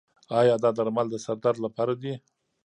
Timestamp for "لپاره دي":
1.65-2.13